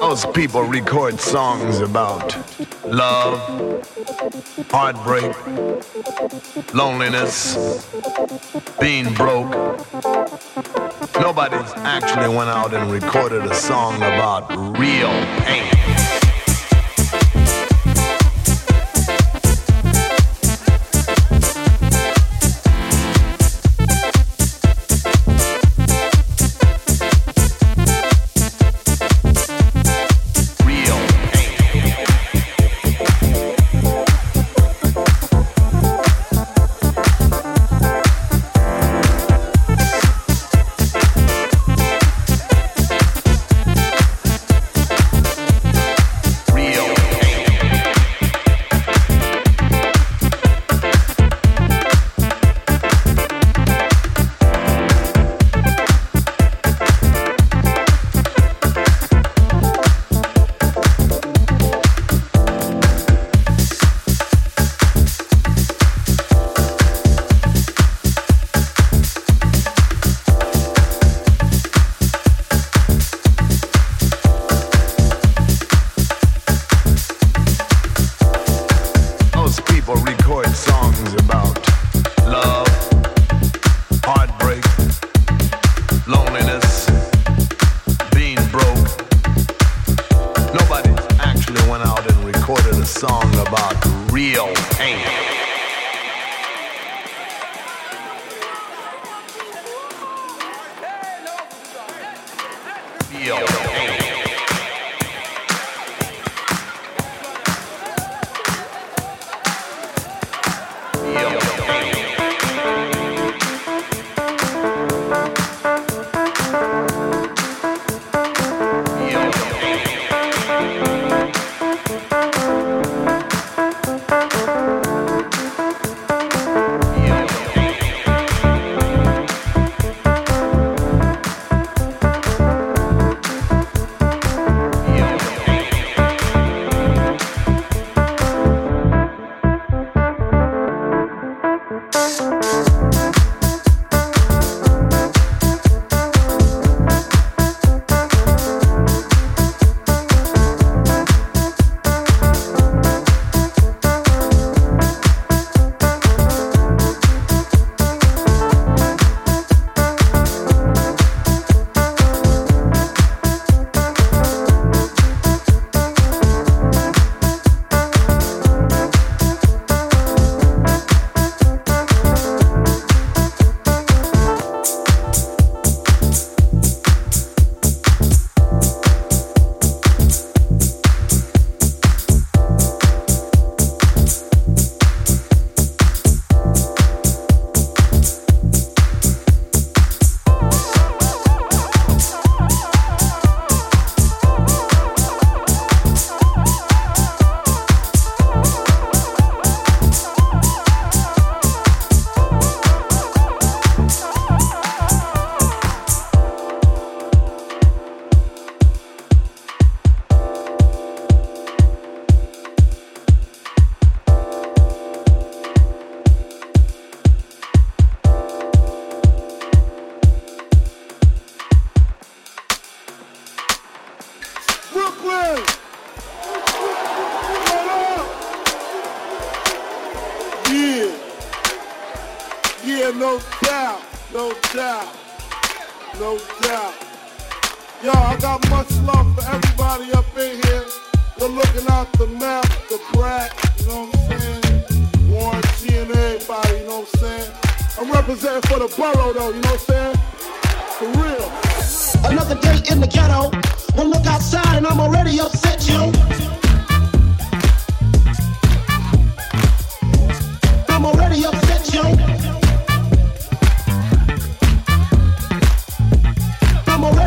[0.00, 2.34] Most people record songs about
[2.86, 3.84] love,
[4.70, 5.36] heartbreak,
[6.72, 7.84] loneliness,
[8.80, 9.50] being broke.
[11.20, 11.70] Nobody's
[12.02, 15.10] actually went out and recorded a song about real
[15.42, 15.87] pain.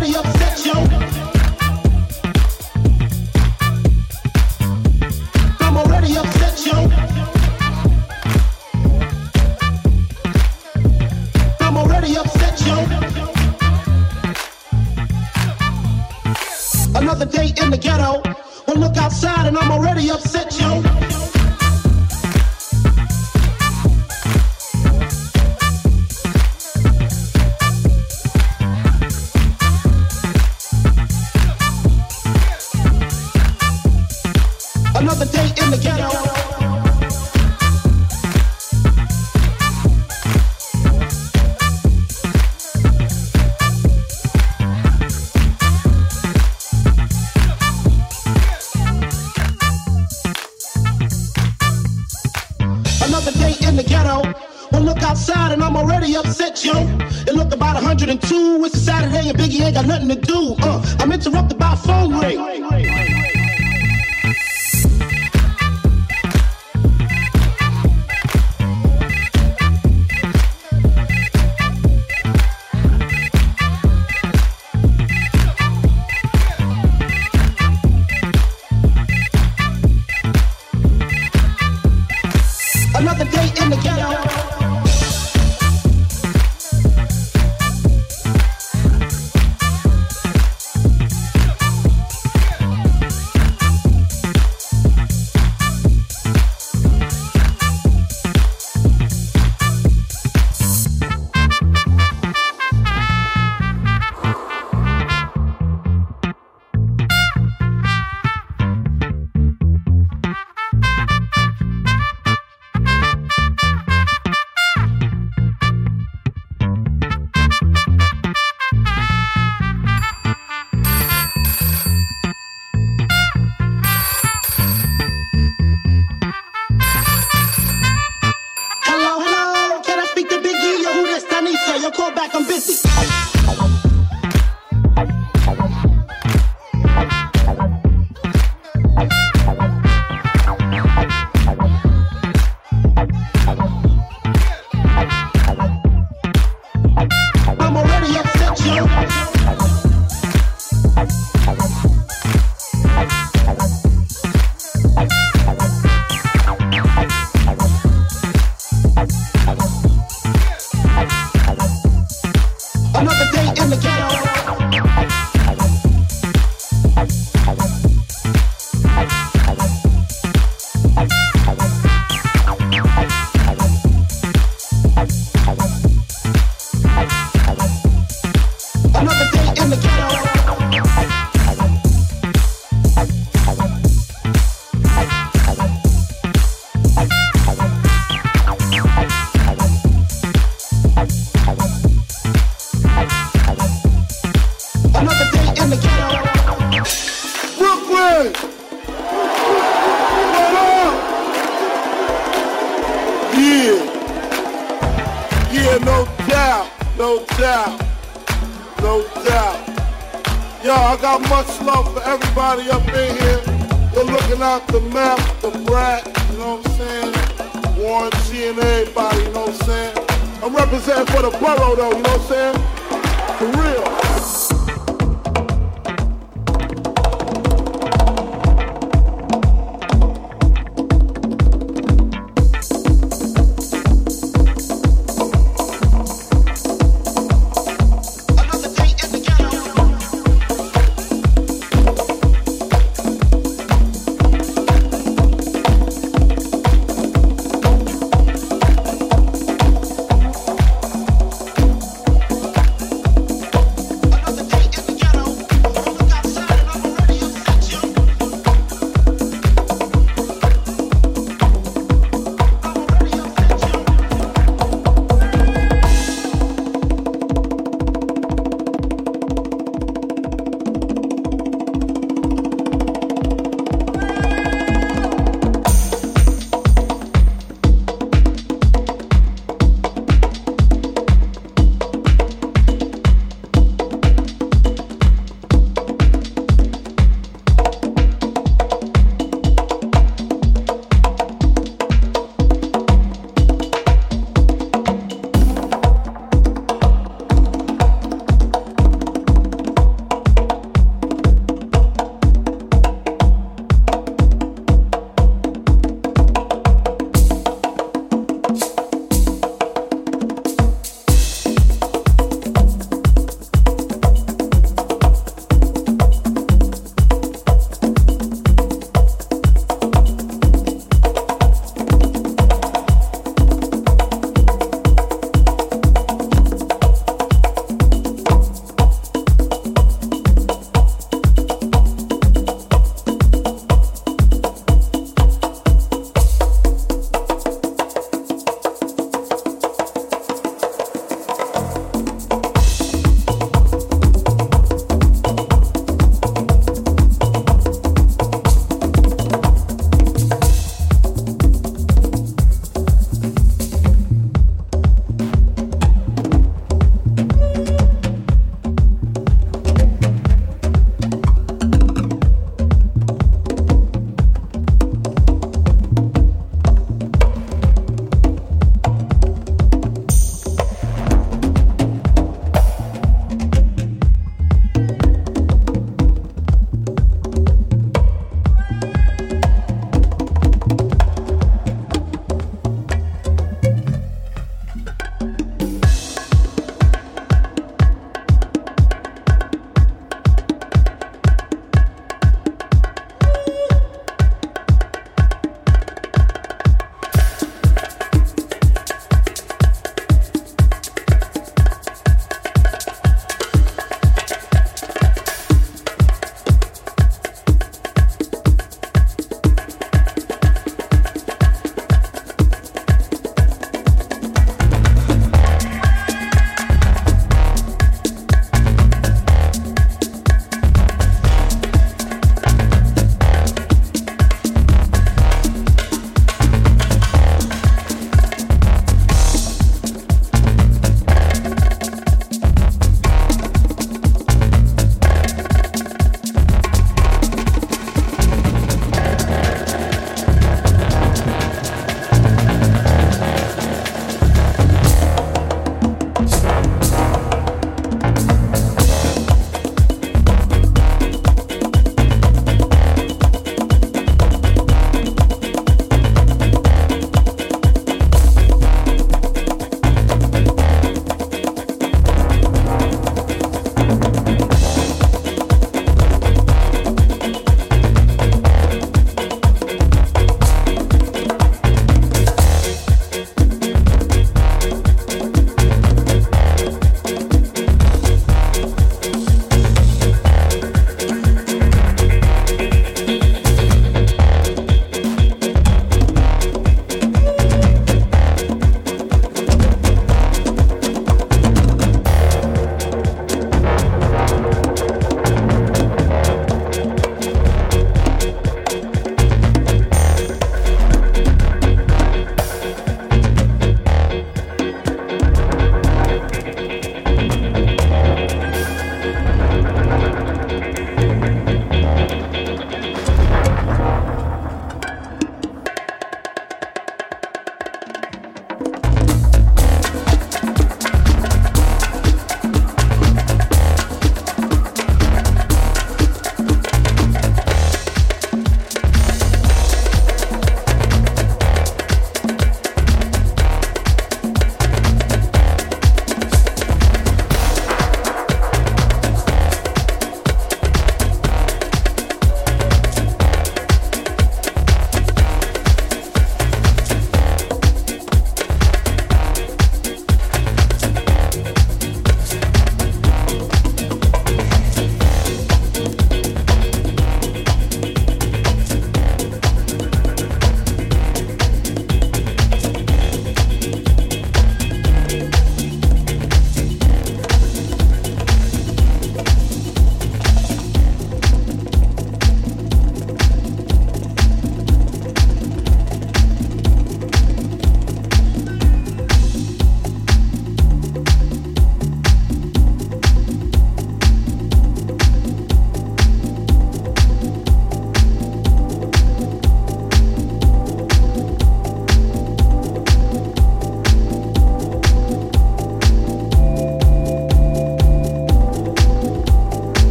[0.00, 0.39] hurry up.